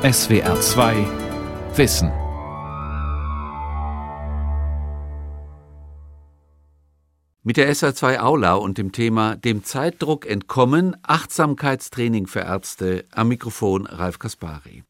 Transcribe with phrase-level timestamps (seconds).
[0.00, 0.94] SWR 2
[1.74, 2.12] Wissen.
[7.42, 13.86] Mit der SR2 Aula und dem Thema Dem Zeitdruck entkommen, Achtsamkeitstraining für Ärzte am Mikrofon
[13.86, 14.84] Ralf Kaspari.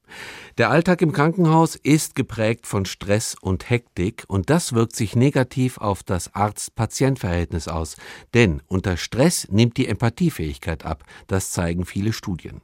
[0.59, 5.79] Der Alltag im Krankenhaus ist geprägt von Stress und Hektik und das wirkt sich negativ
[5.79, 7.97] auf das Arzt-Patient-Verhältnis aus,
[8.35, 12.61] denn unter Stress nimmt die Empathiefähigkeit ab, das zeigen viele Studien.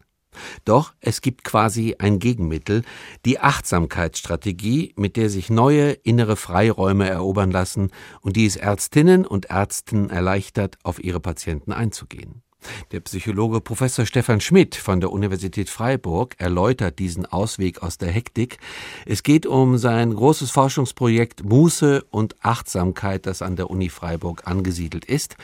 [0.64, 2.82] Doch es gibt quasi ein Gegenmittel,
[3.24, 9.50] die Achtsamkeitsstrategie, mit der sich neue innere Freiräume erobern lassen und die es Ärztinnen und
[9.50, 12.43] Ärzten erleichtert, auf ihre Patienten einzugehen.
[12.92, 18.58] Der Psychologe Professor Stefan Schmidt von der Universität Freiburg erläutert diesen Ausweg aus der Hektik.
[19.06, 25.04] Es geht um sein großes Forschungsprojekt Muße und Achtsamkeit, das an der Uni Freiburg angesiedelt
[25.04, 25.36] ist.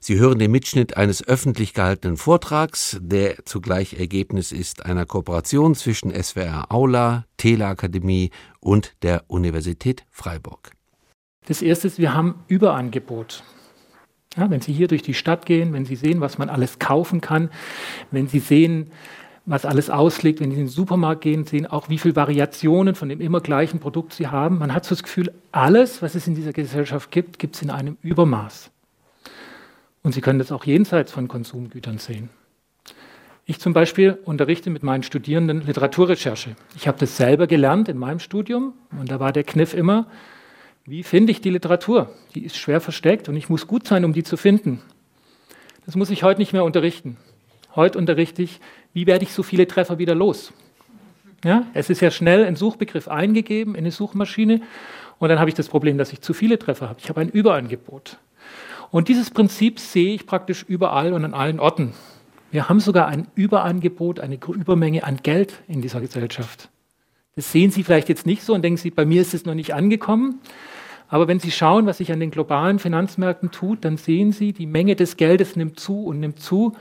[0.00, 6.10] Sie hören den Mitschnitt eines öffentlich gehaltenen Vortrags, der zugleich Ergebnis ist einer Kooperation zwischen
[6.10, 10.72] SWR Aula, Teleakademie und der Universität Freiburg.
[11.46, 13.44] Das erste ist, wir haben Überangebot.
[14.36, 17.20] Ja, wenn Sie hier durch die Stadt gehen, wenn Sie sehen, was man alles kaufen
[17.20, 17.50] kann,
[18.10, 18.90] wenn Sie sehen,
[19.46, 23.08] was alles ausliegt, wenn Sie in den Supermarkt gehen, sehen auch, wie viele Variationen von
[23.08, 24.58] dem immer gleichen Produkt Sie haben.
[24.58, 27.70] Man hat so das Gefühl, alles, was es in dieser Gesellschaft gibt, gibt es in
[27.70, 28.70] einem Übermaß.
[30.02, 32.30] Und Sie können das auch jenseits von Konsumgütern sehen.
[33.46, 36.56] Ich zum Beispiel unterrichte mit meinen Studierenden Literaturrecherche.
[36.76, 40.06] Ich habe das selber gelernt in meinem Studium und da war der Kniff immer,
[40.86, 42.10] wie finde ich die Literatur?
[42.34, 44.82] Die ist schwer versteckt und ich muss gut sein, um die zu finden.
[45.86, 47.16] Das muss ich heute nicht mehr unterrichten.
[47.74, 48.60] Heute unterrichte ich,
[48.92, 50.52] wie werde ich so viele Treffer wieder los?
[51.42, 54.60] Ja, es ist ja schnell ein Suchbegriff eingegeben in eine Suchmaschine
[55.18, 57.00] und dann habe ich das Problem, dass ich zu viele Treffer habe.
[57.00, 58.18] Ich habe ein Überangebot.
[58.90, 61.94] Und dieses Prinzip sehe ich praktisch überall und an allen Orten.
[62.50, 66.68] Wir haben sogar ein Überangebot, eine Übermenge an Geld in dieser Gesellschaft.
[67.36, 69.54] Das sehen Sie vielleicht jetzt nicht so und denken Sie, bei mir ist es noch
[69.54, 70.40] nicht angekommen.
[71.14, 74.66] Aber wenn Sie schauen, was sich an den globalen Finanzmärkten tut, dann sehen Sie, die
[74.66, 76.72] Menge des Geldes nimmt zu und nimmt zu.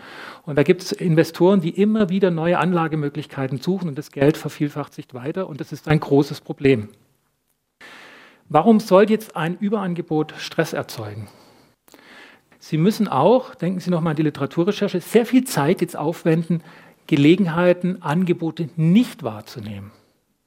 [0.47, 4.95] Und da gibt es Investoren, die immer wieder neue Anlagemöglichkeiten suchen und das Geld vervielfacht
[4.95, 5.47] sich weiter.
[5.47, 6.89] Und das ist ein großes Problem.
[8.49, 11.27] Warum soll jetzt ein Überangebot Stress erzeugen?
[12.57, 16.63] Sie müssen auch, denken Sie nochmal an die Literaturrecherche, sehr viel Zeit jetzt aufwenden,
[17.05, 19.91] Gelegenheiten, Angebote nicht wahrzunehmen.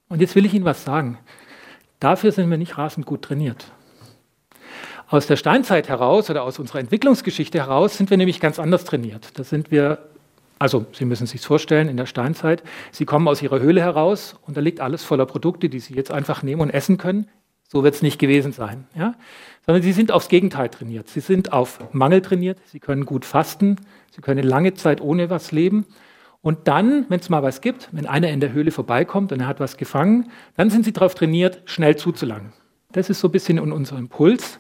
[0.08, 1.18] Und jetzt will ich Ihnen was sagen.
[2.00, 3.70] Dafür sind wir nicht rasend gut trainiert.
[5.08, 9.38] Aus der Steinzeit heraus oder aus unserer Entwicklungsgeschichte heraus sind wir nämlich ganz anders trainiert.
[9.38, 9.98] Da sind wir,
[10.58, 14.56] also Sie müssen sich vorstellen, in der Steinzeit, Sie kommen aus Ihrer Höhle heraus und
[14.56, 17.28] da liegt alles voller Produkte, die Sie jetzt einfach nehmen und essen können.
[17.68, 18.86] So wird es nicht gewesen sein.
[18.96, 19.14] Ja?
[19.64, 21.08] Sondern Sie sind aufs Gegenteil trainiert.
[21.08, 22.58] Sie sind auf Mangel trainiert.
[22.66, 23.76] Sie können gut fasten.
[24.10, 25.86] Sie können lange Zeit ohne was leben.
[26.42, 29.46] Und dann, wenn es mal was gibt, wenn einer in der Höhle vorbeikommt und er
[29.46, 32.52] hat was gefangen, dann sind Sie darauf trainiert, schnell zuzulangen.
[32.92, 34.58] Das ist so ein bisschen unser Impuls.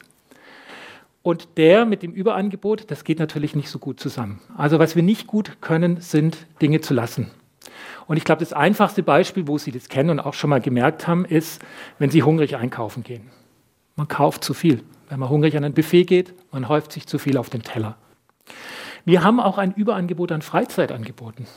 [1.26, 4.40] Und der mit dem Überangebot, das geht natürlich nicht so gut zusammen.
[4.56, 7.32] Also was wir nicht gut können, sind Dinge zu lassen.
[8.06, 11.08] Und ich glaube, das einfachste Beispiel, wo Sie das kennen und auch schon mal gemerkt
[11.08, 11.60] haben, ist,
[11.98, 13.28] wenn Sie hungrig einkaufen gehen.
[13.96, 14.84] Man kauft zu viel.
[15.08, 17.96] Wenn man hungrig an ein Buffet geht, man häuft sich zu viel auf den Teller.
[19.04, 21.48] Wir haben auch ein Überangebot an Freizeitangeboten.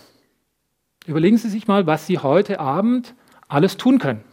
[1.06, 3.14] Überlegen Sie sich mal, was Sie heute Abend
[3.48, 4.24] alles tun können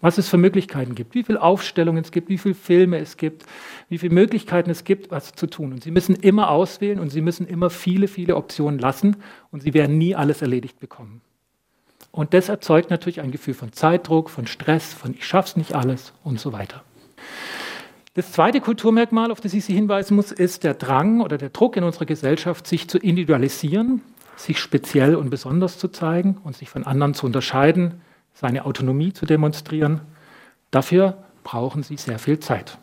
[0.00, 3.44] was es für Möglichkeiten gibt, wie viele Aufstellungen es gibt, wie viele Filme es gibt,
[3.88, 5.72] wie viele Möglichkeiten es gibt, was zu tun.
[5.72, 9.16] Und Sie müssen immer auswählen und Sie müssen immer viele, viele Optionen lassen
[9.50, 11.20] und Sie werden nie alles erledigt bekommen.
[12.12, 16.12] Und das erzeugt natürlich ein Gefühl von Zeitdruck, von Stress, von ich schaff's nicht alles
[16.24, 16.82] und so weiter.
[18.14, 21.76] Das zweite Kulturmerkmal, auf das ich Sie hinweisen muss, ist der Drang oder der Druck
[21.76, 24.02] in unserer Gesellschaft, sich zu individualisieren,
[24.34, 28.00] sich speziell und besonders zu zeigen und sich von anderen zu unterscheiden,
[28.34, 30.00] seine Autonomie zu demonstrieren.
[30.70, 32.78] Dafür brauchen Sie sehr viel Zeit.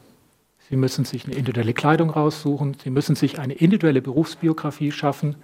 [0.69, 5.35] Sie müssen sich eine individuelle Kleidung raussuchen, Sie müssen sich eine individuelle Berufsbiografie schaffen,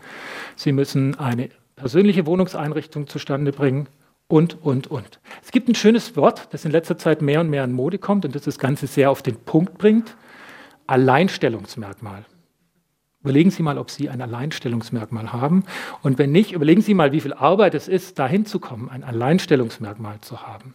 [0.56, 3.88] Sie müssen eine persönliche Wohnungseinrichtung zustande bringen
[4.28, 5.20] und, und, und.
[5.44, 8.26] Es gibt ein schönes Wort, das in letzter Zeit mehr und mehr in Mode kommt
[8.26, 10.16] und das das Ganze sehr auf den Punkt bringt.
[10.88, 12.26] Alleinstellungsmerkmal.
[13.24, 15.64] Überlegen Sie mal, ob Sie ein Alleinstellungsmerkmal haben.
[16.02, 19.06] Und wenn nicht, überlegen Sie mal, wie viel Arbeit es ist, dahin zu kommen, ein
[19.06, 20.74] Alleinstellungsmerkmal zu haben.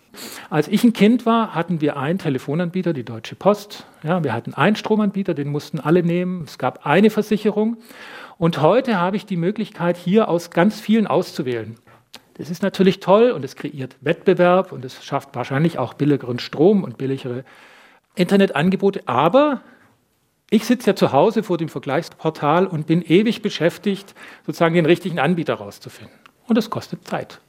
[0.48, 3.84] Als ich ein Kind war, hatten wir einen Telefonanbieter, die Deutsche Post.
[4.02, 6.44] Ja, wir hatten einen Stromanbieter, den mussten alle nehmen.
[6.44, 7.76] Es gab eine Versicherung.
[8.38, 11.74] Und heute habe ich die Möglichkeit, hier aus ganz vielen auszuwählen.
[12.38, 16.82] Das ist natürlich toll und es kreiert Wettbewerb und es schafft wahrscheinlich auch billigeren Strom
[16.82, 17.44] und billigere
[18.14, 19.02] Internetangebote.
[19.06, 19.60] Aber
[20.50, 24.14] ich sitze ja zu Hause vor dem Vergleichsportal und bin ewig beschäftigt,
[24.46, 26.16] sozusagen den richtigen Anbieter rauszufinden.
[26.46, 27.40] Und das kostet Zeit.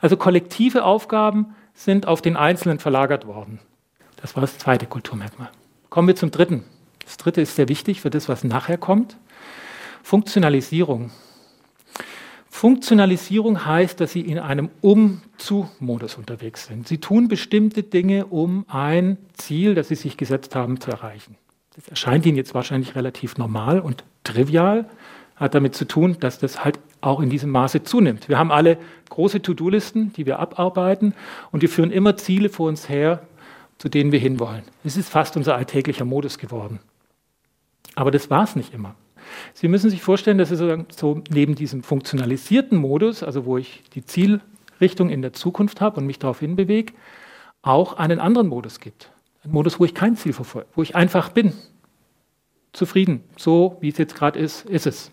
[0.00, 3.58] Also kollektive Aufgaben sind auf den Einzelnen verlagert worden.
[4.16, 5.50] Das war das zweite Kulturmerkmal.
[5.90, 6.64] Kommen wir zum dritten.
[7.04, 9.16] Das dritte ist sehr wichtig für das, was nachher kommt.
[10.02, 11.10] Funktionalisierung.
[12.48, 16.88] Funktionalisierung heißt, dass Sie in einem Um-zu-Modus unterwegs sind.
[16.88, 21.36] Sie tun bestimmte Dinge, um ein Ziel, das Sie sich gesetzt haben, zu erreichen.
[21.76, 24.86] Das erscheint Ihnen jetzt wahrscheinlich relativ normal und trivial,
[25.36, 28.28] hat damit zu tun, dass das halt auch in diesem Maße zunimmt.
[28.28, 28.78] Wir haben alle
[29.10, 31.14] große To-Do-Listen, die wir abarbeiten
[31.52, 33.22] und die führen immer Ziele vor uns her,
[33.76, 34.62] zu denen wir hinwollen.
[34.84, 36.80] Es ist fast unser alltäglicher Modus geworden.
[37.94, 38.94] Aber das war es nicht immer.
[39.52, 40.60] Sie müssen sich vorstellen, dass es
[40.96, 46.06] so neben diesem funktionalisierten Modus, also wo ich die Zielrichtung in der Zukunft habe und
[46.06, 46.94] mich darauf hinbewege,
[47.60, 49.10] auch einen anderen Modus gibt.
[49.46, 51.52] Ein Modus, wo ich kein Ziel verfolge, wo ich einfach bin.
[52.72, 53.22] Zufrieden.
[53.36, 55.10] So wie es jetzt gerade ist, ist es.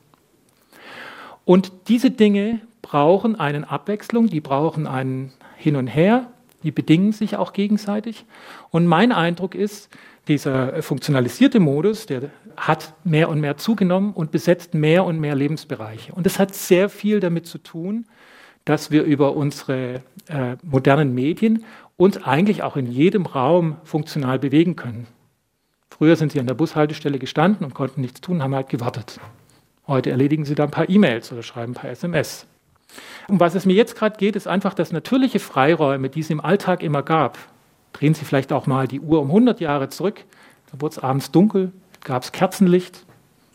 [1.45, 6.31] Und diese Dinge brauchen eine Abwechslung, die brauchen ein Hin und Her,
[6.63, 8.25] die bedingen sich auch gegenseitig.
[8.69, 9.89] Und mein Eindruck ist,
[10.27, 16.13] dieser funktionalisierte Modus, der hat mehr und mehr zugenommen und besetzt mehr und mehr Lebensbereiche.
[16.13, 18.05] Und das hat sehr viel damit zu tun,
[18.65, 21.65] dass wir über unsere äh, modernen Medien
[21.97, 25.07] uns eigentlich auch in jedem Raum funktional bewegen können.
[25.89, 29.19] Früher sind sie an der Bushaltestelle gestanden und konnten nichts tun, haben halt gewartet.
[29.85, 32.47] Heute erledigen sie da ein paar E-Mails oder schreiben ein paar SMS.
[33.27, 36.41] Um was es mir jetzt gerade geht, ist einfach, dass natürliche Freiräume, die es im
[36.41, 37.37] Alltag immer gab,
[37.91, 40.25] drehen Sie vielleicht auch mal die Uhr um 100 Jahre zurück,
[40.71, 41.71] da wurde es abends dunkel,
[42.03, 43.05] gab es Kerzenlicht,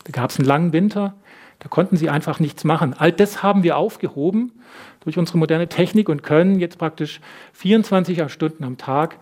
[0.05, 1.15] da gab es einen langen Winter,
[1.59, 2.95] da konnten Sie einfach nichts machen.
[2.97, 4.53] All das haben wir aufgehoben
[5.01, 7.19] durch unsere moderne Technik und können jetzt praktisch
[7.53, 9.19] 24 Stunden am Tag,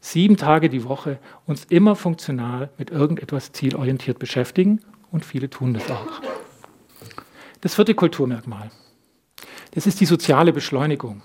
[0.00, 4.80] sieben Tage die Woche uns immer funktional mit irgendetwas zielorientiert beschäftigen
[5.10, 6.20] und viele tun das auch.
[7.60, 8.70] Das vierte Kulturmerkmal.
[9.72, 11.22] Das ist die soziale Beschleunigung.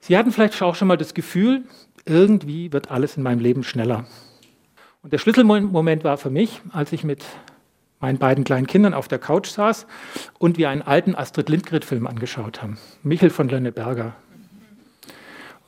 [0.00, 1.64] Sie hatten vielleicht auch schon mal das Gefühl,
[2.04, 4.06] irgendwie wird alles in meinem Leben schneller.
[5.02, 7.24] Und der Schlüsselmoment war für mich, als ich mit
[8.00, 9.86] meinen beiden kleinen Kindern auf der Couch saß
[10.38, 14.14] und wir einen alten Astrid Lindgren-Film angeschaut haben, Michel von Lönneberger.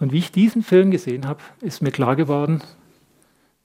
[0.01, 2.63] Und wie ich diesen Film gesehen habe, ist mir klar geworden,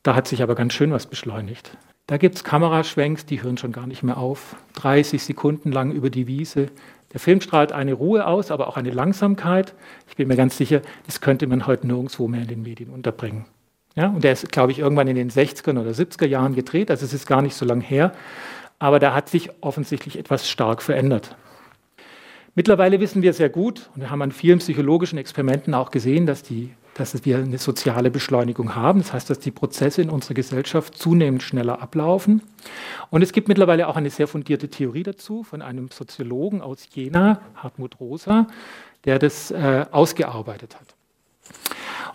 [0.04, 1.78] da hat sich aber ganz schön was beschleunigt.
[2.06, 4.56] Da gibt es Kameraschwenks, die hören schon gar nicht mehr auf.
[4.76, 6.68] 30 Sekunden lang über die Wiese,
[7.14, 9.74] der Film strahlt eine Ruhe aus, aber auch eine Langsamkeit.
[10.08, 13.46] Ich bin mir ganz sicher, das könnte man heute nirgendwo mehr in den Medien unterbringen.
[13.98, 17.04] Ja, und der ist, glaube ich, irgendwann in den 60er oder 70er Jahren gedreht, also
[17.04, 18.14] es ist gar nicht so lang her.
[18.78, 21.36] Aber da hat sich offensichtlich etwas stark verändert.
[22.54, 26.44] Mittlerweile wissen wir sehr gut, und wir haben an vielen psychologischen Experimenten auch gesehen, dass
[26.44, 29.02] die dass wir eine soziale Beschleunigung haben.
[29.02, 32.42] Das heißt, dass die Prozesse in unserer Gesellschaft zunehmend schneller ablaufen.
[33.12, 37.40] Und es gibt mittlerweile auch eine sehr fundierte Theorie dazu von einem Soziologen aus Jena,
[37.54, 38.48] Hartmut Rosa,
[39.06, 40.97] der das äh, ausgearbeitet hat.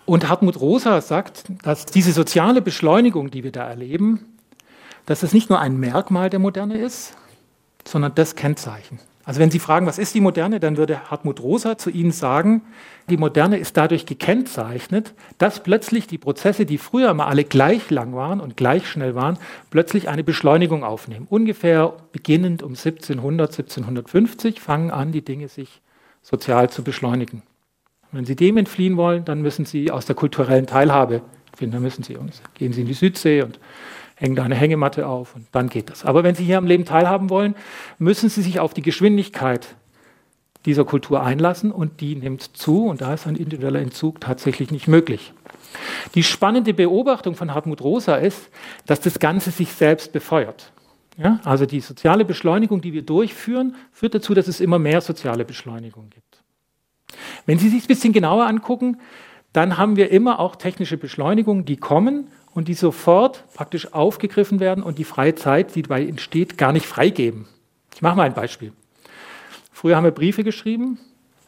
[0.05, 4.25] Und Hartmut Rosa sagt, dass diese soziale Beschleunigung, die wir da erleben,
[5.05, 7.15] dass es nicht nur ein Merkmal der Moderne ist,
[7.85, 8.99] sondern das Kennzeichen.
[9.25, 12.63] Also wenn Sie fragen, was ist die Moderne, dann würde Hartmut Rosa zu Ihnen sagen,
[13.09, 18.13] die Moderne ist dadurch gekennzeichnet, dass plötzlich die Prozesse, die früher mal alle gleich lang
[18.13, 19.37] waren und gleich schnell waren,
[19.69, 21.27] plötzlich eine Beschleunigung aufnehmen.
[21.29, 25.81] Ungefähr beginnend um 1700, 1750 fangen an, die Dinge sich
[26.21, 27.43] sozial zu beschleunigen.
[28.13, 31.21] Wenn Sie dem entfliehen wollen, dann müssen Sie aus der kulturellen Teilhabe
[31.55, 31.73] finden.
[31.73, 32.17] Dann müssen Sie,
[32.53, 33.59] gehen Sie in die Südsee und
[34.15, 36.05] hängen da eine Hängematte auf und dann geht das.
[36.05, 37.55] Aber wenn Sie hier am Leben teilhaben wollen,
[37.97, 39.75] müssen Sie sich auf die Geschwindigkeit
[40.65, 44.87] dieser Kultur einlassen und die nimmt zu und da ist ein individueller Entzug tatsächlich nicht
[44.87, 45.33] möglich.
[46.15, 48.49] Die spannende Beobachtung von Hartmut Rosa ist,
[48.85, 50.71] dass das Ganze sich selbst befeuert.
[51.17, 55.45] Ja, also die soziale Beschleunigung, die wir durchführen, führt dazu, dass es immer mehr soziale
[55.45, 56.32] Beschleunigung gibt.
[57.45, 58.97] Wenn Sie sich ein bisschen genauer angucken,
[59.53, 64.83] dann haben wir immer auch technische Beschleunigungen, die kommen und die sofort praktisch aufgegriffen werden
[64.83, 67.47] und die freie Zeit, die dabei entsteht, gar nicht freigeben.
[67.95, 68.73] Ich mache mal ein Beispiel.
[69.71, 70.99] Früher haben wir Briefe geschrieben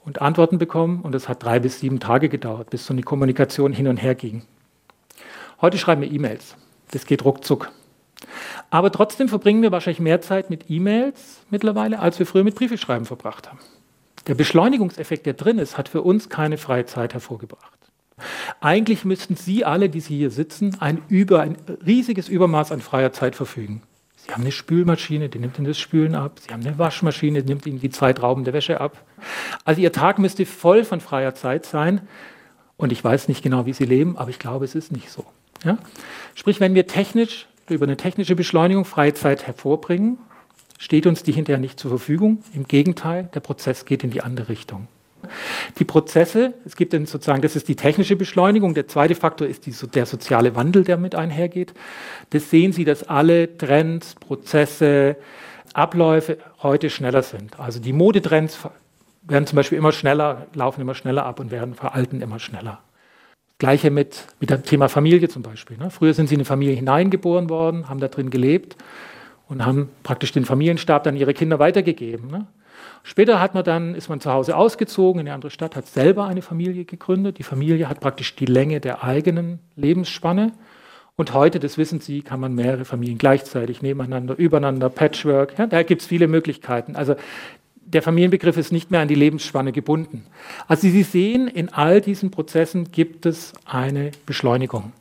[0.04, 3.74] und Antworten bekommen und es hat drei bis sieben Tage gedauert, bis so eine Kommunikation
[3.74, 4.44] hin und her ging.
[5.62, 6.56] Heute schreiben wir E-Mails.
[6.92, 7.72] Das geht ruckzuck.
[8.70, 13.06] Aber trotzdem verbringen wir wahrscheinlich mehr Zeit mit E-Mails mittlerweile, als wir früher mit Briefeschreiben
[13.06, 13.60] verbracht haben.
[14.28, 17.80] Der Beschleunigungseffekt, der drin ist, hat für uns keine freie Zeit hervorgebracht.
[18.62, 23.12] Eigentlich müssten Sie alle, die Sie hier sitzen, ein, über, ein riesiges Übermaß an freier
[23.12, 23.84] Zeit verfügen.
[24.16, 26.40] Sie haben eine Spülmaschine, die nimmt Ihnen das Spülen ab.
[26.40, 28.98] Sie haben eine Waschmaschine, die nimmt Ihnen die Zeitrauben der Wäsche ab.
[29.66, 32.02] Also Ihr Tag müsste voll von freier Zeit sein.
[32.78, 35.26] Und ich weiß nicht genau, wie Sie leben, aber ich glaube, es ist nicht so.
[35.64, 35.78] Ja?
[36.34, 40.18] Sprich, wenn wir technisch über eine technische Beschleunigung freie Zeit hervorbringen,
[40.78, 42.44] steht uns die hinterher nicht zur Verfügung.
[42.54, 44.88] Im Gegenteil, der Prozess geht in die andere Richtung.
[45.80, 48.74] Die Prozesse, es gibt dann sozusagen, das ist die technische Beschleunigung.
[48.74, 51.74] Der zweite Faktor ist die, der soziale Wandel, der mit einhergeht.
[52.30, 55.16] Das sehen Sie, dass alle Trends, Prozesse,
[55.74, 57.60] Abläufe heute schneller sind.
[57.60, 58.60] Also die Modetrends
[59.24, 62.80] werden zum Beispiel immer schneller, laufen immer schneller ab und werden veralten immer schneller.
[63.58, 65.78] Gleiche mit, mit dem Thema Familie zum Beispiel.
[65.78, 65.90] Ne?
[65.90, 68.76] Früher sind sie in eine Familie hineingeboren worden, haben da drin gelebt
[69.48, 72.30] und haben praktisch den Familienstab dann ihre Kinder weitergegeben.
[72.30, 72.48] Ne?
[73.04, 76.26] Später hat man dann, ist man zu Hause ausgezogen in eine andere Stadt, hat selber
[76.26, 77.38] eine Familie gegründet.
[77.38, 80.54] Die Familie hat praktisch die Länge der eigenen Lebensspanne.
[81.16, 85.58] Und heute, das wissen Sie, kann man mehrere Familien gleichzeitig nebeneinander, übereinander, Patchwork.
[85.58, 86.96] Ja, da gibt es viele Möglichkeiten.
[86.96, 87.16] Also
[87.86, 90.26] der Familienbegriff ist nicht mehr an die Lebensspanne gebunden.
[90.68, 94.92] Also Sie sehen, in all diesen Prozessen gibt es eine Beschleunigung.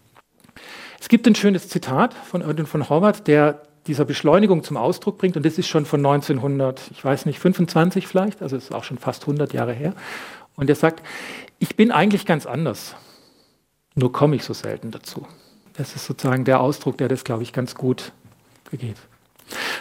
[1.01, 5.37] Es gibt ein schönes Zitat von Erwin von Horvath, der dieser Beschleunigung zum Ausdruck bringt,
[5.37, 8.99] und das ist schon von 1900, ich weiß nicht, 25 vielleicht, also ist auch schon
[8.99, 9.95] fast 100 Jahre her.
[10.57, 11.05] Und er sagt,
[11.59, 12.95] ich bin eigentlich ganz anders,
[13.95, 15.27] nur komme ich so selten dazu.
[15.75, 18.13] Das ist sozusagen der Ausdruck, der das, glaube ich, ganz gut
[18.71, 18.97] begeht.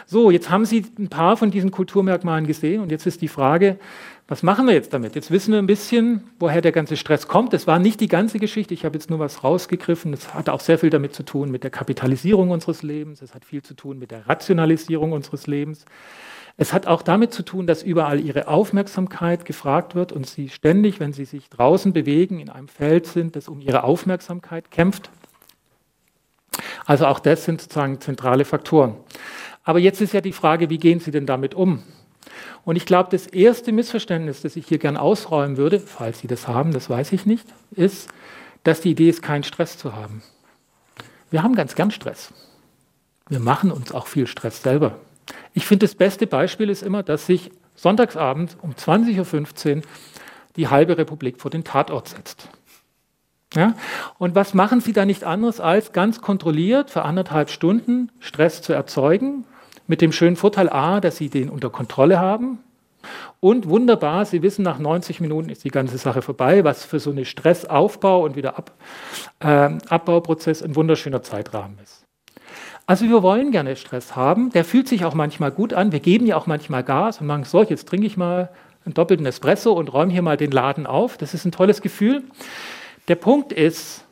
[0.06, 3.80] So, jetzt haben Sie ein paar von diesen Kulturmerkmalen gesehen und jetzt ist die Frage,
[4.28, 5.16] was machen wir jetzt damit?
[5.16, 7.54] Jetzt wissen wir ein bisschen, woher der ganze Stress kommt.
[7.54, 10.14] Das war nicht die ganze Geschichte, ich habe jetzt nur was rausgegriffen.
[10.14, 13.46] Es hat auch sehr viel damit zu tun mit der Kapitalisierung unseres Lebens, es hat
[13.46, 15.86] viel zu tun mit der Rationalisierung unseres Lebens.
[16.56, 21.00] Es hat auch damit zu tun, dass überall ihre Aufmerksamkeit gefragt wird und sie ständig,
[21.00, 25.10] wenn sie sich draußen bewegen, in einem Feld sind, das um ihre Aufmerksamkeit kämpft.
[26.86, 28.98] Also auch das sind sozusagen zentrale Faktoren.
[29.64, 31.84] Aber jetzt ist ja die Frage, wie gehen Sie denn damit um?
[32.66, 36.48] Und ich glaube, das erste Missverständnis, das ich hier gern ausräumen würde, falls Sie das
[36.48, 38.10] haben, das weiß ich nicht, ist,
[38.64, 40.24] dass die Idee ist, keinen Stress zu haben.
[41.30, 42.34] Wir haben ganz gern Stress.
[43.28, 45.00] Wir machen uns auch viel Stress selber.
[45.54, 49.82] Ich finde, das beste Beispiel ist immer, dass sich Sonntagsabend um 20.15 Uhr
[50.56, 52.50] die halbe Republik vor den Tatort setzt.
[53.56, 53.76] Ja?
[54.18, 58.74] Und was machen Sie da nicht anderes, als ganz kontrolliert für anderthalb Stunden Stress zu
[58.74, 59.46] erzeugen,
[59.94, 62.58] mit dem schönen Vorteil A, dass Sie den unter Kontrolle haben.
[63.40, 67.12] Und wunderbar, Sie wissen, nach 90 Minuten ist die ganze Sache vorbei, was für so
[67.12, 68.72] eine Stressaufbau und wieder Ab,
[69.40, 72.08] äh, Abbauprozess ein wunderschöner Zeitrahmen ist.
[72.88, 76.26] Also wir wollen gerne Stress haben, der fühlt sich auch manchmal gut an, wir geben
[76.26, 78.50] ja auch manchmal Gas und machen so, jetzt trinke ich mal
[78.86, 81.18] einen doppelten Espresso und räume hier mal den Laden auf.
[81.18, 82.24] Das ist ein tolles Gefühl.
[83.10, 84.06] Der Punkt ist,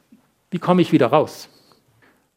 [0.52, 1.50] wie komme ich wieder raus?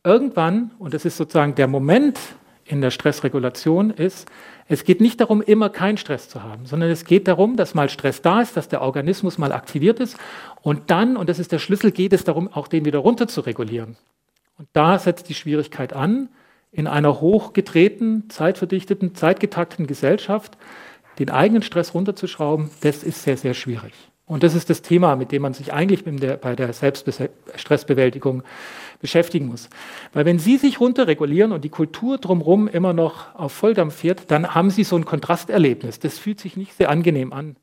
[0.02, 2.18] Irgendwann, und das ist sozusagen der Moment
[2.64, 4.28] in der Stressregulation, ist,
[4.66, 7.88] es geht nicht darum, immer keinen Stress zu haben, sondern es geht darum, dass mal
[7.88, 10.16] Stress da ist, dass der Organismus mal aktiviert ist
[10.62, 13.42] und dann, und das ist der Schlüssel, geht es darum, auch den wieder runter zu
[13.42, 13.97] regulieren.
[14.56, 16.28] Und da setzt die Schwierigkeit an,
[16.73, 20.56] in einer hochgedrehten, zeitverdichteten, zeitgetakteten Gesellschaft
[21.18, 23.92] den eigenen Stress runterzuschrauben, das ist sehr, sehr schwierig.
[24.26, 28.42] Und das ist das Thema, mit dem man sich eigentlich bei der Selbststressbewältigung
[29.00, 29.68] beschäftigen muss.
[30.14, 34.54] Weil wenn Sie sich runterregulieren und die Kultur drumherum immer noch auf Volldampf fährt, dann
[34.54, 35.98] haben Sie so ein Kontrasterlebnis.
[35.98, 37.56] Das fühlt sich nicht sehr angenehm an.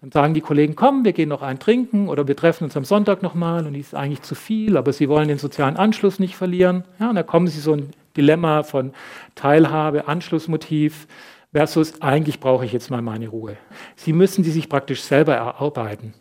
[0.00, 2.84] Dann sagen die Kollegen, komm, wir gehen noch ein trinken oder wir treffen uns am
[2.84, 6.36] Sonntag nochmal und die ist eigentlich zu viel, aber sie wollen den sozialen Anschluss nicht
[6.36, 6.84] verlieren.
[6.98, 8.92] Ja, und da kommen sie so ein Dilemma von
[9.34, 11.06] Teilhabe, Anschlussmotiv,
[11.52, 13.56] versus eigentlich brauche ich jetzt mal meine Ruhe.
[13.96, 16.14] Sie müssen sie sich praktisch selber erarbeiten.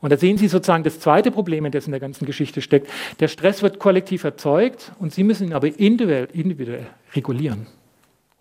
[0.00, 2.90] Und da sehen Sie sozusagen das zweite Problem, in das in der ganzen Geschichte steckt.
[3.20, 7.66] Der Stress wird kollektiv erzeugt und Sie müssen ihn aber individuell, individuell regulieren.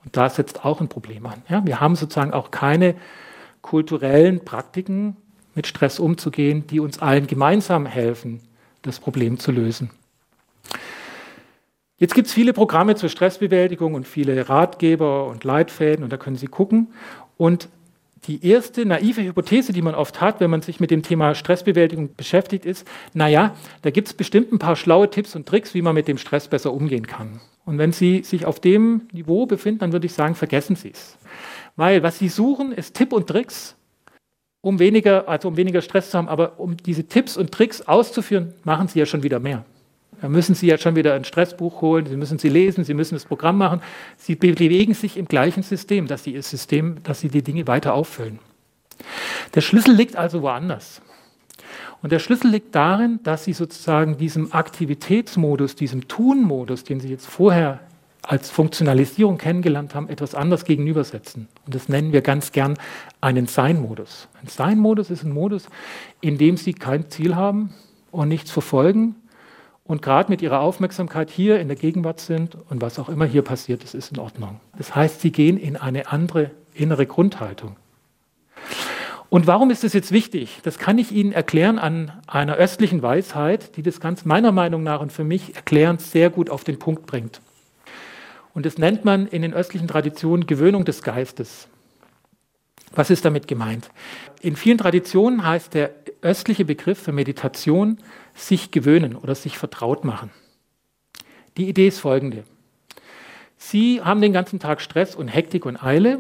[0.03, 1.41] Und da setzt auch ein Problem an.
[1.47, 2.95] Ja, wir haben sozusagen auch keine
[3.61, 5.15] kulturellen Praktiken,
[5.55, 8.41] mit Stress umzugehen, die uns allen gemeinsam helfen,
[8.81, 9.91] das Problem zu lösen.
[12.03, 16.35] Jetzt gibt es viele Programme zur Stressbewältigung und viele Ratgeber und Leitfäden und da können
[16.35, 16.89] Sie gucken.
[17.37, 17.69] Und
[18.25, 22.13] die erste naive Hypothese, die man oft hat, wenn man sich mit dem Thema Stressbewältigung
[22.17, 25.95] beschäftigt, ist, naja, da gibt es bestimmt ein paar schlaue Tipps und Tricks, wie man
[25.95, 27.39] mit dem Stress besser umgehen kann.
[27.63, 31.17] Und wenn Sie sich auf dem Niveau befinden, dann würde ich sagen, vergessen Sie es.
[31.77, 33.77] Weil was Sie suchen, ist Tipp und Tricks,
[34.59, 38.53] um weniger, also um weniger Stress zu haben, aber um diese Tipps und Tricks auszuführen,
[38.65, 39.63] machen Sie ja schon wieder mehr.
[40.23, 43.15] Da müssen Sie ja schon wieder ein Stressbuch holen, Sie müssen sie lesen, Sie müssen
[43.15, 43.81] das Programm machen.
[44.15, 47.93] Sie bewegen sich im gleichen System, dass Sie Ihr System, dass Sie die Dinge weiter
[47.93, 48.39] auffüllen.
[49.53, 51.01] Der Schlüssel liegt also woanders.
[52.01, 57.27] Und der Schlüssel liegt darin, dass Sie sozusagen diesem Aktivitätsmodus, diesem Tun-Modus, den Sie jetzt
[57.27, 57.81] vorher
[58.21, 61.49] als Funktionalisierung kennengelernt haben, etwas anders gegenübersetzen.
[61.65, 62.77] Und das nennen wir ganz gern
[63.19, 64.29] einen Sein-Modus.
[64.41, 65.67] Ein Sein-Modus ist ein Modus,
[66.21, 67.73] in dem Sie kein Ziel haben
[68.11, 69.15] und nichts verfolgen,
[69.85, 73.41] und gerade mit ihrer Aufmerksamkeit hier in der Gegenwart sind und was auch immer hier
[73.41, 74.59] passiert ist, ist in Ordnung.
[74.77, 77.75] Das heißt, sie gehen in eine andere innere Grundhaltung.
[79.29, 80.59] Und warum ist das jetzt wichtig?
[80.61, 85.01] Das kann ich Ihnen erklären an einer östlichen Weisheit, die das ganz meiner Meinung nach
[85.01, 87.41] und für mich erklärend sehr gut auf den Punkt bringt.
[88.53, 91.67] Und das nennt man in den östlichen Traditionen Gewöhnung des Geistes.
[92.95, 93.89] Was ist damit gemeint?
[94.41, 97.97] In vielen Traditionen heißt der östliche Begriff für Meditation
[98.33, 100.31] sich gewöhnen oder sich vertraut machen.
[101.57, 102.43] Die Idee ist folgende.
[103.57, 106.19] Sie haben den ganzen Tag Stress und Hektik und Eile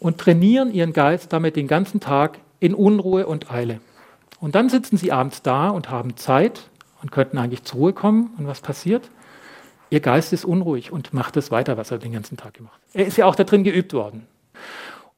[0.00, 3.80] und trainieren ihren Geist damit den ganzen Tag in Unruhe und Eile.
[4.40, 6.68] Und dann sitzen sie abends da und haben Zeit
[7.02, 8.34] und könnten eigentlich zur Ruhe kommen.
[8.36, 9.10] Und was passiert?
[9.88, 13.00] Ihr Geist ist unruhig und macht das weiter, was er den ganzen Tag gemacht hat.
[13.00, 14.26] Er ist ja auch da drin geübt worden.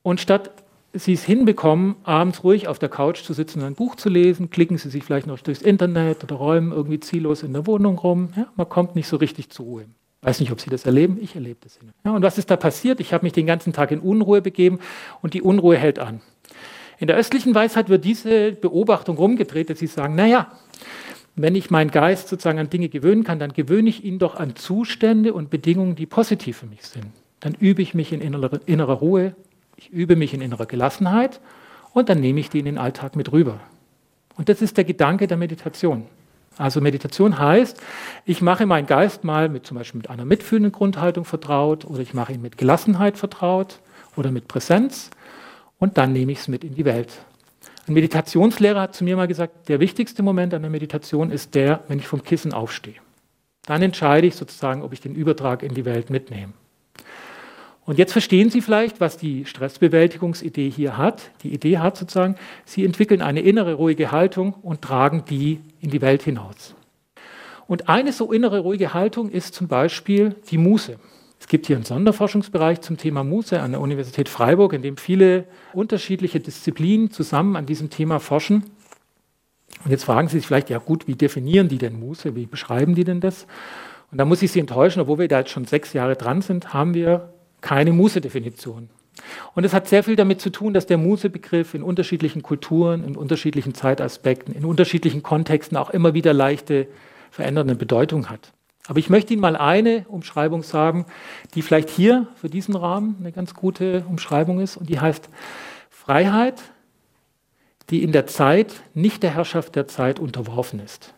[0.03, 0.51] Und statt
[0.95, 4.49] Sie es hinbekommen, abends ruhig auf der Couch zu sitzen und ein Buch zu lesen,
[4.49, 8.31] klicken Sie sich vielleicht noch durchs Internet oder räumen irgendwie ziellos in der Wohnung rum.
[8.35, 9.85] Ja, man kommt nicht so richtig zur Ruhe.
[10.23, 11.79] Weiß nicht, ob Sie das erleben, ich erlebe das.
[12.05, 13.01] Ja, und was ist da passiert?
[13.01, 14.79] Ich habe mich den ganzen Tag in Unruhe begeben
[15.21, 16.21] und die Unruhe hält an.
[16.99, 20.51] In der östlichen Weisheit wird diese Beobachtung rumgedreht, dass Sie sagen, naja,
[21.37, 24.57] wenn ich meinen Geist sozusagen an Dinge gewöhnen kann, dann gewöhne ich ihn doch an
[24.57, 27.07] Zustände und Bedingungen, die positiv für mich sind.
[27.39, 29.37] Dann übe ich mich in innerer, innerer Ruhe,
[29.79, 31.41] ich übe mich in innerer Gelassenheit
[31.95, 33.61] und dann nehme ich die in den Alltag mit rüber.
[34.37, 36.07] Und das ist der Gedanke der Meditation.
[36.57, 37.81] Also Meditation heißt,
[38.25, 42.13] ich mache meinen Geist mal mit zum Beispiel mit einer mitfühlenden Grundhaltung vertraut oder ich
[42.13, 43.79] mache ihn mit Gelassenheit vertraut
[44.17, 45.11] oder mit Präsenz
[45.79, 47.13] und dann nehme ich es mit in die Welt.
[47.87, 51.85] Ein Meditationslehrer hat zu mir mal gesagt, der wichtigste Moment an der Meditation ist der,
[51.87, 52.97] wenn ich vom Kissen aufstehe.
[53.67, 56.53] Dann entscheide ich sozusagen, ob ich den Übertrag in die Welt mitnehme.
[57.89, 61.31] Und jetzt verstehen Sie vielleicht, was die Stressbewältigungsidee hier hat.
[61.43, 62.35] Die Idee hat sozusagen,
[62.67, 66.75] Sie entwickeln eine innere ruhige Haltung und tragen die in die Welt hinaus.
[67.67, 70.99] Und eine so innere ruhige Haltung ist zum Beispiel die Muße.
[71.41, 75.47] Es gibt hier einen Sonderforschungsbereich zum Thema Muße an der Universität Freiburg, in dem viele
[75.73, 78.65] unterschiedliche Disziplinen zusammen an diesem Thema forschen.
[79.87, 82.37] Und jetzt fragen Sie sich vielleicht, ja gut, wie definieren die denn Muße?
[82.37, 83.47] Wie beschreiben die denn das?
[84.13, 86.75] Und da muss ich Sie enttäuschen, obwohl wir da jetzt schon sechs Jahre dran sind,
[86.75, 88.89] haben wir keine Muße-Definition.
[89.55, 93.17] Und es hat sehr viel damit zu tun, dass der Muße-Begriff in unterschiedlichen Kulturen, in
[93.17, 96.87] unterschiedlichen Zeitaspekten, in unterschiedlichen Kontexten auch immer wieder leichte
[97.31, 98.53] verändernde Bedeutung hat.
[98.87, 101.05] Aber ich möchte Ihnen mal eine Umschreibung sagen,
[101.55, 104.79] die vielleicht hier für diesen Rahmen eine ganz gute Umschreibung ist.
[104.79, 105.29] Und die heißt
[105.91, 106.63] Freiheit,
[107.91, 111.13] die in der Zeit nicht der Herrschaft der Zeit unterworfen ist.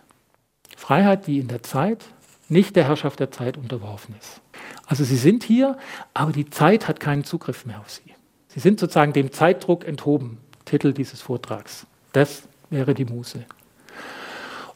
[0.77, 2.07] Freiheit, die in der Zeit
[2.51, 4.41] nicht der Herrschaft der Zeit unterworfen ist.
[4.87, 5.79] Also sie sind hier,
[6.15, 8.15] aber die Zeit hat keinen Zugriff mehr auf sie.
[8.49, 11.87] Sie sind sozusagen dem Zeitdruck enthoben, Titel dieses Vortrags.
[12.13, 13.45] Das wäre die Muße.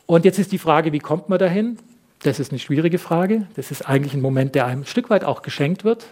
[0.06, 1.78] Und jetzt ist die Frage, wie kommt man dahin?
[2.22, 3.46] Das ist eine schwierige Frage.
[3.56, 6.06] Das ist eigentlich ein Moment, der einem ein Stück weit auch geschenkt wird.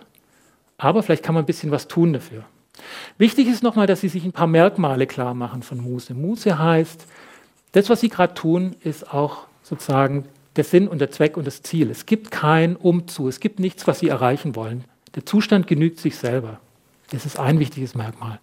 [0.79, 2.45] Aber vielleicht kann man ein bisschen was tun dafür.
[3.19, 6.15] Wichtig ist nochmal, dass Sie sich ein paar Merkmale klar machen von Muße.
[6.15, 7.07] Muße heißt,
[7.73, 11.63] das, was Sie gerade tun, ist auch sozusagen der Sinn und der Zweck und das
[11.63, 11.91] Ziel.
[11.91, 14.85] Es gibt kein Umzu, es gibt nichts, was sie erreichen wollen.
[15.15, 16.61] Der Zustand genügt sich selber.
[17.11, 18.41] Das ist ein wichtiges Merkmal.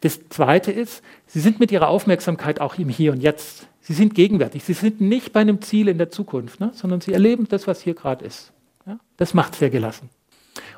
[0.00, 3.66] Das zweite ist, sie sind mit ihrer Aufmerksamkeit auch im Hier und Jetzt.
[3.80, 4.64] Sie sind gegenwärtig.
[4.64, 7.80] Sie sind nicht bei einem Ziel in der Zukunft, ne, sondern sie erleben das, was
[7.80, 8.52] hier gerade ist.
[8.86, 8.98] Ja?
[9.16, 10.10] Das macht sehr gelassen.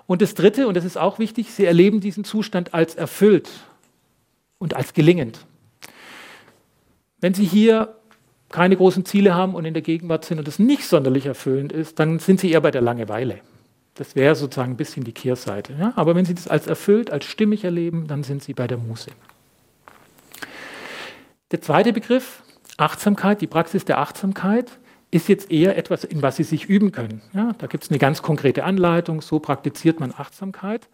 [0.07, 3.51] Und das dritte, und das ist auch wichtig, sie erleben diesen Zustand als erfüllt
[4.59, 5.47] und als gelingend.
[7.21, 7.97] Wenn Sie hier
[8.51, 11.99] keine großen Ziele haben und in der Gegenwart sind und das nicht sonderlich erfüllend ist,
[11.99, 13.41] dann sind sie eher bei der Langeweile.
[13.99, 15.75] Das wäre sozusagen ein bisschen die Kehrseite.
[15.79, 15.93] Ja?
[15.97, 19.11] Aber wenn Sie das als erfüllt, als stimmig erleben, dann sind Sie bei der Muße.
[21.51, 22.45] Der zweite Begriff,
[22.77, 24.71] Achtsamkeit, die Praxis der Achtsamkeit,
[25.11, 27.23] ist jetzt eher etwas, in was Sie sich üben können.
[27.33, 27.57] Ja?
[27.59, 30.89] Da gibt es eine ganz konkrete Anleitung, so praktiziert man Achtsamkeit.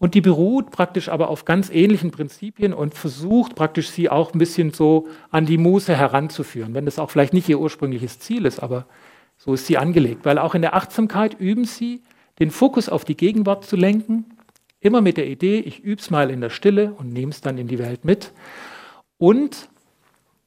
[0.00, 4.38] Und die beruht praktisch aber auf ganz ähnlichen Prinzipien und versucht praktisch sie auch ein
[4.38, 8.60] bisschen so an die Muße heranzuführen, wenn das auch vielleicht nicht ihr ursprüngliches Ziel ist,
[8.60, 8.86] aber
[9.36, 10.24] so ist sie angelegt.
[10.24, 12.00] Weil auch in der Achtsamkeit üben sie,
[12.38, 14.24] den Fokus auf die Gegenwart zu lenken,
[14.80, 17.58] immer mit der Idee, ich übe es mal in der Stille und nehme es dann
[17.58, 18.32] in die Welt mit.
[19.18, 19.68] Und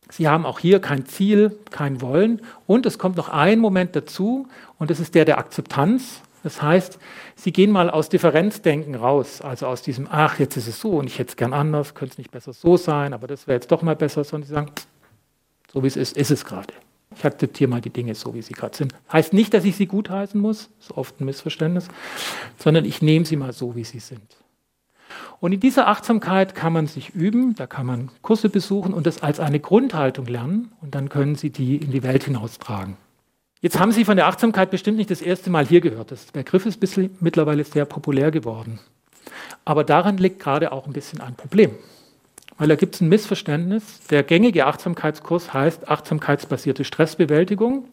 [0.09, 2.41] sie haben auch hier kein Ziel, kein Wollen.
[2.65, 4.47] Und es kommt noch ein Moment dazu,
[4.79, 6.23] und das ist der der Akzeptanz.
[6.43, 6.99] Das heißt,
[7.35, 11.07] Sie gehen mal aus Differenzdenken raus, also aus diesem, ach, jetzt ist es so und
[11.07, 13.71] ich hätte es gern anders, könnte es nicht besser so sein, aber das wäre jetzt
[13.71, 14.71] doch mal besser, sondern Sie sagen,
[15.71, 16.73] so wie es ist, ist es gerade.
[17.15, 18.93] Ich akzeptiere mal die Dinge so, wie sie gerade sind.
[19.11, 21.87] Heißt nicht, dass ich sie gutheißen muss, ist oft ein Missverständnis,
[22.57, 24.37] sondern ich nehme sie mal so, wie sie sind.
[25.39, 29.21] Und in dieser Achtsamkeit kann man sich üben, da kann man Kurse besuchen und das
[29.21, 32.97] als eine Grundhaltung lernen und dann können Sie die in die Welt hinaustragen.
[33.63, 36.11] Jetzt haben Sie von der Achtsamkeit bestimmt nicht das erste Mal hier gehört.
[36.11, 36.81] Der Begriff ist
[37.21, 38.81] mittlerweile sehr populär geworden.
[39.63, 41.71] Aber daran liegt gerade auch ein bisschen ein Problem.
[42.57, 44.01] weil da gibt es ein Missverständnis.
[44.09, 47.87] Der gängige Achtsamkeitskurs heißt achtsamkeitsbasierte Stressbewältigung.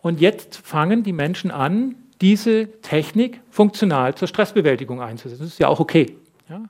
[0.00, 5.42] Und jetzt fangen die Menschen an, diese Technik funktional zur Stressbewältigung einzusetzen.
[5.42, 6.16] Das ist ja auch okay.
[6.48, 6.62] Ja?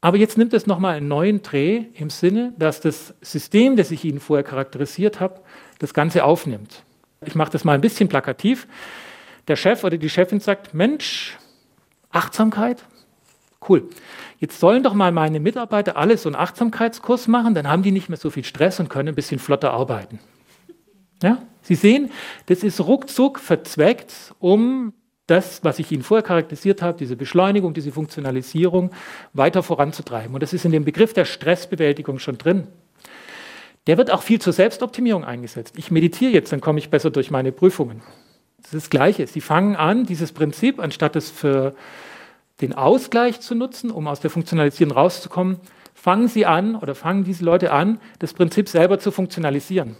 [0.00, 4.02] Aber jetzt nimmt es nochmal einen neuen Dreh im Sinne, dass das System, das ich
[4.06, 5.42] Ihnen vorher charakterisiert habe,
[5.78, 6.84] das Ganze aufnimmt.
[7.28, 8.66] Ich mache das mal ein bisschen plakativ.
[9.48, 11.36] Der Chef oder die Chefin sagt, Mensch,
[12.10, 12.84] Achtsamkeit,
[13.68, 13.88] cool.
[14.38, 18.08] Jetzt sollen doch mal meine Mitarbeiter alle so einen Achtsamkeitskurs machen, dann haben die nicht
[18.08, 20.18] mehr so viel Stress und können ein bisschen flotter arbeiten.
[21.22, 21.38] Ja?
[21.62, 22.10] Sie sehen,
[22.46, 24.92] das ist ruckzuck verzweckt, um
[25.26, 28.90] das, was ich Ihnen vorher charakterisiert habe, diese Beschleunigung, diese Funktionalisierung
[29.32, 30.34] weiter voranzutreiben.
[30.34, 32.66] Und das ist in dem Begriff der Stressbewältigung schon drin.
[33.86, 35.74] Der wird auch viel zur Selbstoptimierung eingesetzt.
[35.76, 38.02] Ich meditiere jetzt, dann komme ich besser durch meine Prüfungen.
[38.58, 39.26] Das ist das Gleiche.
[39.26, 41.74] Sie fangen an, dieses Prinzip, anstatt es für
[42.60, 45.58] den Ausgleich zu nutzen, um aus der Funktionalisierung rauszukommen,
[45.92, 49.96] fangen Sie an oder fangen diese Leute an, das Prinzip selber zu funktionalisieren.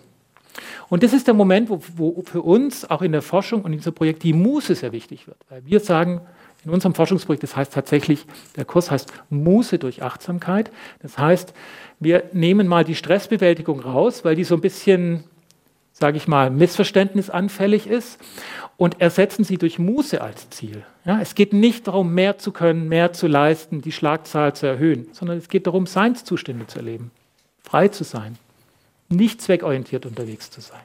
[0.88, 3.78] Und das ist der Moment, wo, wo für uns auch in der Forschung und in
[3.78, 5.38] diesem Projekt die Muße sehr wichtig wird.
[5.48, 6.20] Weil wir sagen,
[6.64, 10.70] in unserem Forschungsprojekt, das heißt tatsächlich, der Kurs heißt Muße durch Achtsamkeit.
[11.00, 11.52] Das heißt,
[12.00, 15.24] wir nehmen mal die Stressbewältigung raus, weil die so ein bisschen,
[15.92, 18.18] sage ich mal, missverständnisanfällig ist
[18.76, 20.84] und ersetzen sie durch Muße als Ziel.
[21.04, 25.08] Ja, es geht nicht darum, mehr zu können, mehr zu leisten, die Schlagzahl zu erhöhen,
[25.12, 27.10] sondern es geht darum, Seinszustände zu erleben,
[27.62, 28.36] frei zu sein,
[29.08, 30.80] nicht zweckorientiert unterwegs zu sein,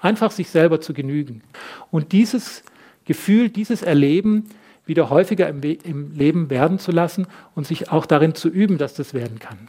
[0.00, 1.42] einfach sich selber zu genügen.
[1.90, 2.62] Und dieses
[3.04, 4.50] Gefühl, dieses Erleben
[4.86, 8.94] wieder häufiger im, im Leben werden zu lassen und sich auch darin zu üben, dass
[8.94, 9.68] das werden kann.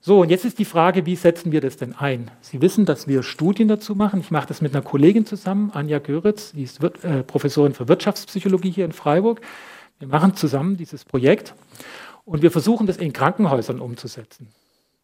[0.00, 2.30] So, und jetzt ist die Frage, wie setzen wir das denn ein?
[2.40, 4.20] Sie wissen, dass wir Studien dazu machen.
[4.20, 8.70] Ich mache das mit einer Kollegin zusammen, Anja Göritz, die ist äh, Professorin für Wirtschaftspsychologie
[8.70, 9.40] hier in Freiburg.
[9.98, 11.54] Wir machen zusammen dieses Projekt
[12.24, 14.48] und wir versuchen das in Krankenhäusern umzusetzen.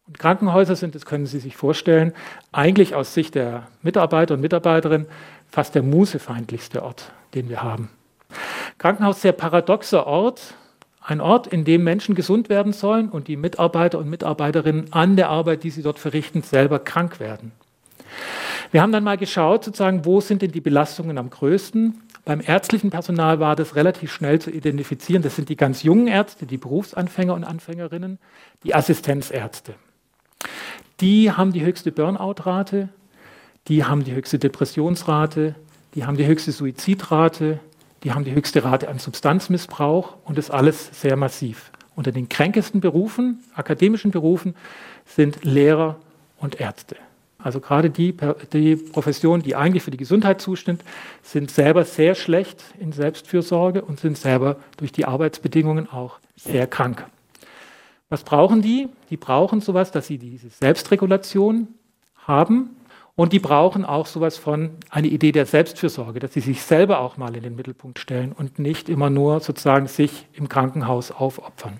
[0.07, 2.13] Und Krankenhäuser sind, das können Sie sich vorstellen,
[2.53, 5.07] eigentlich aus Sicht der Mitarbeiter und Mitarbeiterinnen
[5.49, 7.89] fast der musefeindlichste Ort, den wir haben.
[8.77, 10.53] Krankenhaus sehr paradoxer Ort,
[11.07, 15.29] ein Ort, in dem Menschen gesund werden sollen und die Mitarbeiter und Mitarbeiterinnen an der
[15.29, 17.51] Arbeit, die sie dort verrichten, selber krank werden.
[18.71, 22.01] Wir haben dann mal geschaut, sozusagen, wo sind denn die Belastungen am größten?
[22.25, 25.21] Beim ärztlichen Personal war das relativ schnell zu identifizieren.
[25.21, 28.17] Das sind die ganz jungen Ärzte, die Berufsanfänger und Anfängerinnen,
[28.63, 29.75] die Assistenzärzte.
[31.01, 32.89] Die haben die höchste Burnout-Rate,
[33.67, 35.55] die haben die höchste Depressionsrate,
[35.93, 37.59] die haben die höchste Suizidrate,
[38.05, 41.71] die haben die höchste Rate an Substanzmissbrauch und das alles sehr massiv.
[41.95, 44.55] Unter den kränkesten Berufen, akademischen Berufen,
[45.05, 45.97] sind Lehrer
[46.37, 46.97] und Ärzte.
[47.39, 48.15] Also gerade die,
[48.53, 50.83] die Professionen, die eigentlich für die Gesundheit zustimmt,
[51.23, 57.05] sind selber sehr schlecht in Selbstfürsorge und sind selber durch die Arbeitsbedingungen auch sehr krank.
[58.09, 58.87] Was brauchen die?
[59.09, 61.69] Die brauchen sowas, dass sie diese Selbstregulation
[62.17, 62.75] haben,
[63.15, 67.17] und die brauchen auch sowas von eine Idee der Selbstfürsorge, dass sie sich selber auch
[67.17, 71.79] mal in den Mittelpunkt stellen und nicht immer nur sozusagen sich im Krankenhaus aufopfern.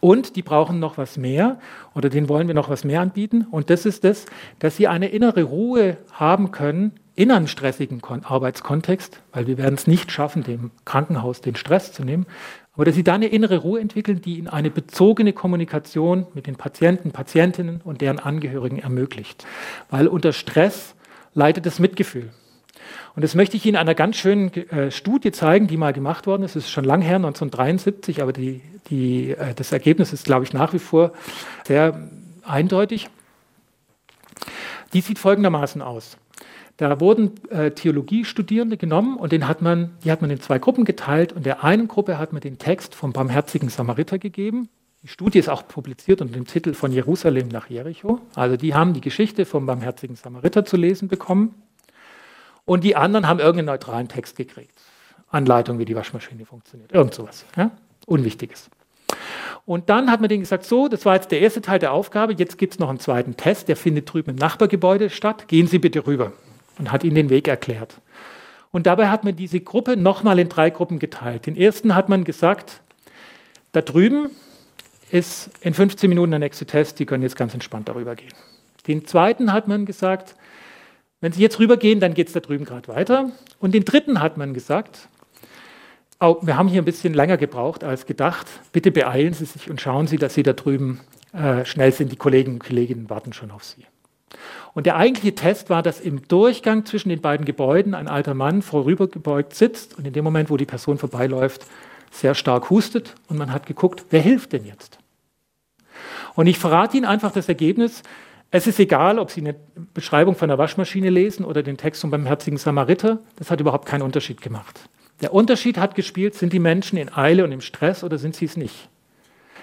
[0.00, 1.58] Und die brauchen noch was mehr
[1.94, 3.46] oder denen wollen wir noch was mehr anbieten.
[3.50, 4.26] Und das ist das,
[4.58, 9.86] dass sie eine innere Ruhe haben können in einem stressigen Arbeitskontext, weil wir werden es
[9.86, 12.26] nicht schaffen, dem Krankenhaus den Stress zu nehmen,
[12.74, 16.56] aber dass sie da eine innere Ruhe entwickeln, die ihnen eine bezogene Kommunikation mit den
[16.56, 19.46] Patienten, Patientinnen und deren Angehörigen ermöglicht.
[19.90, 20.94] Weil unter Stress
[21.34, 22.30] leidet das Mitgefühl.
[23.14, 26.26] Und das möchte ich Ihnen in einer ganz schönen äh, Studie zeigen, die mal gemacht
[26.26, 26.56] worden ist.
[26.56, 28.60] Es ist schon lang her, 1973, aber die,
[28.90, 31.12] die, äh, das Ergebnis ist, glaube ich, nach wie vor
[31.64, 32.08] sehr
[32.42, 33.08] eindeutig.
[34.92, 36.16] Die sieht folgendermaßen aus.
[36.76, 40.84] Da wurden äh, Theologiestudierende genommen und den hat man, die hat man in zwei Gruppen
[40.84, 44.68] geteilt und der einen Gruppe hat man den Text vom barmherzigen Samariter gegeben.
[45.02, 48.20] Die Studie ist auch publiziert unter dem Titel von Jerusalem nach Jericho.
[48.34, 51.54] Also die haben die Geschichte vom barmherzigen Samariter zu lesen bekommen
[52.64, 54.74] und die anderen haben irgendeinen neutralen Text gekriegt.
[55.28, 57.44] Anleitung, wie die Waschmaschine funktioniert, irgend sowas.
[57.56, 57.70] Ja?
[58.06, 58.68] Unwichtiges.
[59.64, 62.34] Und dann hat man denen gesagt, so, das war jetzt der erste Teil der Aufgabe,
[62.34, 65.78] jetzt gibt es noch einen zweiten Test, der findet drüben im Nachbargebäude statt, gehen Sie
[65.78, 66.32] bitte rüber
[66.78, 68.00] und hat ihnen den Weg erklärt.
[68.70, 71.46] Und dabei hat man diese Gruppe nochmal in drei Gruppen geteilt.
[71.46, 72.80] Den ersten hat man gesagt,
[73.72, 74.30] da drüben
[75.10, 78.32] ist in 15 Minuten der nächste Test, die können jetzt ganz entspannt darüber gehen.
[78.86, 80.34] Den zweiten hat man gesagt,
[81.20, 83.30] wenn Sie jetzt rübergehen, dann geht es da drüben gerade weiter.
[83.58, 85.08] Und den dritten hat man gesagt,
[86.20, 89.80] oh, wir haben hier ein bisschen länger gebraucht als gedacht, bitte beeilen Sie sich und
[89.80, 91.00] schauen Sie, dass Sie da drüben
[91.32, 92.12] äh, schnell sind.
[92.12, 93.86] Die Kollegen und Kolleginnen warten schon auf Sie.
[94.74, 98.62] Und der eigentliche Test war, dass im Durchgang zwischen den beiden Gebäuden ein alter Mann
[98.62, 101.66] vorübergebeugt sitzt und in dem Moment, wo die Person vorbeiläuft,
[102.10, 104.98] sehr stark hustet und man hat geguckt, wer hilft denn jetzt?
[106.34, 108.02] Und ich verrate Ihnen einfach das Ergebnis.
[108.50, 109.54] Es ist egal, ob Sie eine
[109.94, 113.18] Beschreibung von der Waschmaschine lesen oder den Text von beim herzigen Samariter.
[113.36, 114.88] Das hat überhaupt keinen Unterschied gemacht.
[115.20, 118.46] Der Unterschied hat gespielt, sind die Menschen in Eile und im Stress oder sind sie
[118.46, 118.88] es nicht?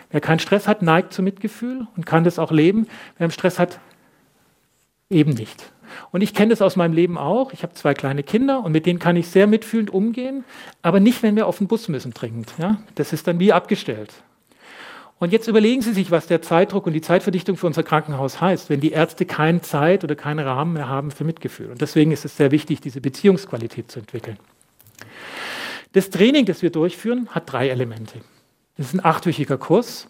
[0.10, 2.88] Wer keinen Stress hat, neigt zum Mitgefühl und kann das auch leben.
[3.17, 3.79] Wer im Stress hat,
[5.12, 5.71] eben nicht.
[6.12, 7.54] Und ich kenne das aus meinem Leben auch.
[7.54, 10.43] Ich habe zwei kleine Kinder und mit denen kann ich sehr mitfühlend umgehen,
[10.82, 12.54] aber nicht, wenn wir auf den Bus müssen dringend.
[12.58, 12.78] Ja?
[12.95, 14.13] Das ist dann wie abgestellt.
[15.19, 18.71] Und jetzt überlegen Sie sich, was der Zeitdruck und die Zeitverdichtung für unser Krankenhaus heißt,
[18.71, 21.69] wenn die Ärzte keine Zeit oder keinen Rahmen mehr haben für Mitgefühl.
[21.69, 24.39] Und deswegen ist es sehr wichtig, diese Beziehungsqualität zu entwickeln.
[25.93, 28.21] Das Training, das wir durchführen, hat drei Elemente.
[28.78, 30.08] Es ist ein achtwöchiger Kurs.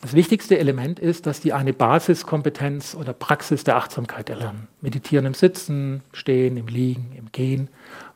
[0.00, 4.68] Das wichtigste Element ist, dass die eine Basiskompetenz oder Praxis der Achtsamkeit erlernen.
[4.80, 7.68] Meditieren im Sitzen, Stehen, im Liegen, im Gehen,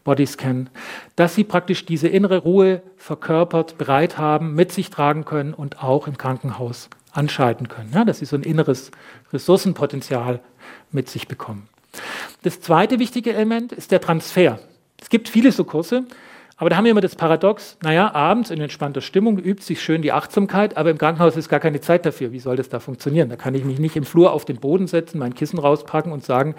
[0.04, 0.70] Bodyscan.
[1.16, 6.06] Dass sie praktisch diese innere Ruhe verkörpert, bereit haben, mit sich tragen können und auch
[6.06, 7.90] im Krankenhaus anschalten können.
[7.94, 8.90] Ja, dass sie so ein inneres
[9.32, 10.40] Ressourcenpotenzial
[10.90, 11.68] mit sich bekommen.
[12.42, 14.58] Das zweite wichtige Element ist der Transfer.
[15.00, 16.04] Es gibt viele so Kurse,
[16.56, 20.00] aber da haben wir immer das Paradox, naja, abends in entspannter Stimmung übt sich schön
[20.00, 22.32] die Achtsamkeit, aber im Krankenhaus ist gar keine Zeit dafür.
[22.32, 23.28] Wie soll das da funktionieren?
[23.28, 26.24] Da kann ich mich nicht im Flur auf den Boden setzen, mein Kissen rauspacken und
[26.24, 26.54] sagen,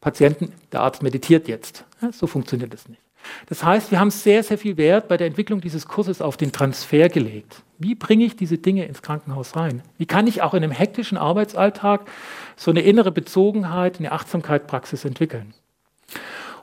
[0.00, 1.84] Patienten, der Arzt meditiert jetzt.
[2.02, 3.00] Ja, so funktioniert das nicht.
[3.46, 6.52] Das heißt, wir haben sehr, sehr viel Wert bei der Entwicklung dieses Kurses auf den
[6.52, 7.62] Transfer gelegt.
[7.78, 9.82] Wie bringe ich diese Dinge ins Krankenhaus rein?
[9.98, 12.08] Wie kann ich auch in einem hektischen Arbeitsalltag
[12.56, 15.54] so eine innere Bezogenheit, eine Achtsamkeitspraxis entwickeln?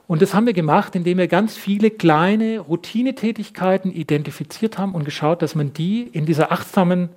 [0.07, 5.41] Und das haben wir gemacht, indem wir ganz viele kleine Routinetätigkeiten identifiziert haben und geschaut,
[5.41, 7.09] dass man die in dieser achtsamen,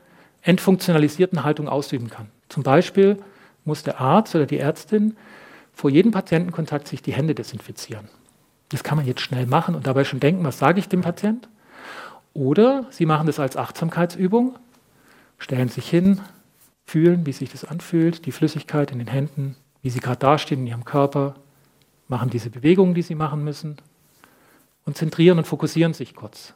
[0.42, 2.28] entfunktionalisierten Haltung ausüben kann.
[2.48, 3.18] Zum Beispiel
[3.64, 5.16] muss der Arzt oder die Ärztin
[5.72, 8.08] vor jedem Patientenkontakt sich die Hände desinfizieren.
[8.70, 11.48] Das kann man jetzt schnell machen und dabei schon denken, was sage ich dem Patient?
[12.34, 14.56] Oder Sie machen das als Achtsamkeitsübung,
[15.38, 16.20] stellen sich hin,
[16.86, 20.66] fühlen, wie sich das anfühlt, die Flüssigkeit in den Händen, wie sie gerade dastehen in
[20.68, 21.34] ihrem Körper,
[22.08, 23.76] machen diese Bewegungen, die sie machen müssen
[24.84, 26.54] und zentrieren und fokussieren sich kurz.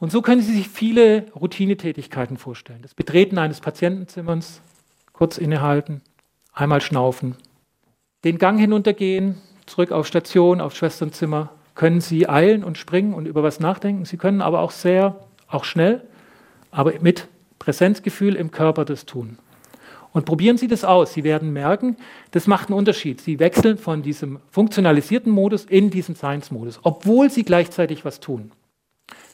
[0.00, 2.82] Und so können Sie sich viele Routinetätigkeiten vorstellen.
[2.82, 4.60] Das Betreten eines Patientenzimmers,
[5.12, 6.02] kurz innehalten,
[6.52, 7.36] einmal schnaufen,
[8.24, 13.42] den Gang hinuntergehen, zurück auf Station, auf Schwesternzimmer, können Sie eilen und springen und über
[13.42, 14.04] was nachdenken.
[14.04, 16.02] Sie können aber auch sehr, auch schnell,
[16.70, 17.28] aber mit
[17.58, 19.38] Präsenzgefühl im Körper das tun.
[20.16, 21.12] Und probieren Sie das aus.
[21.12, 21.98] Sie werden merken,
[22.30, 23.20] das macht einen Unterschied.
[23.20, 28.50] Sie wechseln von diesem funktionalisierten Modus in diesen Science-Modus, obwohl Sie gleichzeitig was tun.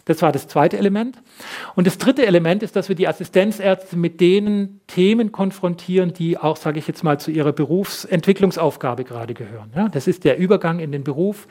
[0.05, 1.23] Das war das zweite Element.
[1.77, 6.57] Und das dritte Element ist, dass wir die Assistenzärzte mit den Themen konfrontieren, die auch,
[6.57, 9.71] sage ich jetzt mal, zu ihrer Berufsentwicklungsaufgabe gerade gehören.
[9.77, 11.47] Ja, das ist der Übergang in den Beruf.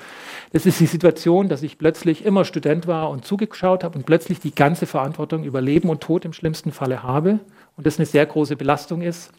[0.51, 4.39] Das ist die Situation, dass ich plötzlich immer Student war und zugeschaut habe und plötzlich
[4.41, 7.39] die ganze Verantwortung über Leben und Tod im schlimmsten Falle habe
[7.77, 9.31] und das eine sehr große Belastung ist.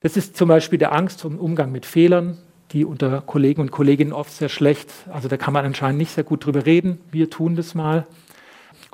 [0.00, 2.36] Das ist zum Beispiel der Angst um Umgang mit Fehlern,
[2.72, 6.24] die unter Kollegen und Kolleginnen oft sehr schlecht, also da kann man anscheinend nicht sehr
[6.24, 7.00] gut drüber reden.
[7.10, 8.06] Wir tun das mal.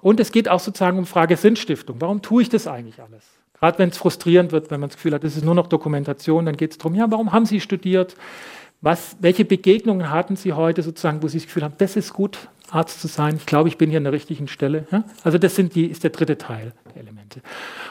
[0.01, 1.97] Und es geht auch sozusagen um Frage Sinnstiftung.
[2.01, 3.25] Warum tue ich das eigentlich alles?
[3.59, 6.47] Gerade wenn es frustrierend wird, wenn man das Gefühl hat, das ist nur noch Dokumentation,
[6.47, 8.15] dann geht es darum, ja, warum haben Sie studiert?
[8.81, 12.39] Was, welche Begegnungen hatten Sie heute sozusagen, wo Sie das Gefühl haben, das ist gut,
[12.71, 13.37] Arzt zu sein?
[13.37, 14.87] Ich glaube, ich bin hier an der richtigen Stelle.
[14.93, 15.03] Ja?
[15.25, 17.41] Also das die, ist der dritte Teil der Elemente.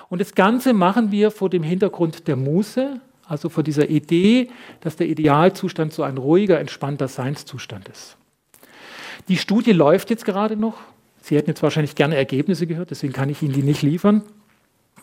[0.08, 4.50] Und das Ganze machen wir vor dem Hintergrund der Muße, also vor dieser Idee,
[4.82, 8.18] dass der Idealzustand so ein ruhiger, entspannter Seinszustand ist.
[9.28, 10.78] Die Studie läuft jetzt gerade noch.
[11.22, 14.24] Sie hätten jetzt wahrscheinlich gerne Ergebnisse gehört, deswegen kann ich Ihnen die nicht liefern.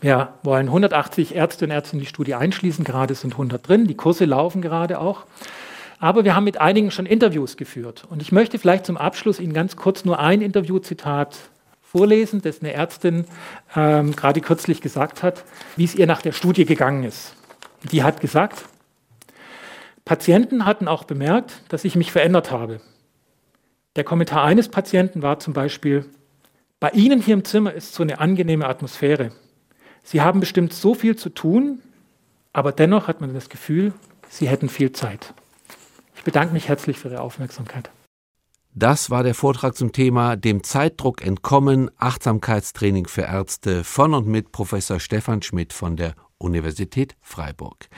[0.01, 3.95] Wir wollen 180 Ärzte und Ärzte in die Studie einschließen, gerade sind 100 drin, die
[3.95, 5.27] Kurse laufen gerade auch.
[5.99, 8.05] Aber wir haben mit einigen schon Interviews geführt.
[8.11, 11.37] Und ich möchte vielleicht zum Abschluss Ihnen ganz kurz nur ein Interviewzitat
[11.83, 13.25] vorlesen, das eine Ärztin
[13.77, 15.45] ähm, gerade kürzlich gesagt hat,
[15.77, 17.37] wie es ihr nach der Studie gegangen ist.
[17.91, 18.65] Die hat gesagt,
[20.05, 22.81] Patienten hatten auch bemerkt, dass ich mich verändert habe.
[23.97, 26.07] Der Kommentar eines Patienten war zum Beispiel,
[26.81, 29.33] bei Ihnen hier im Zimmer ist so eine angenehme Atmosphäre.
[30.03, 31.81] Sie haben bestimmt so viel zu tun,
[32.53, 33.93] aber dennoch hat man das Gefühl,
[34.29, 35.33] Sie hätten viel Zeit.
[36.17, 37.91] Ich bedanke mich herzlich für Ihre Aufmerksamkeit.
[38.75, 44.51] Das war der Vortrag zum Thema Dem Zeitdruck entkommen, Achtsamkeitstraining für Ärzte von und mit
[44.51, 47.89] Professor Stefan Schmidt von der Universität Freiburg.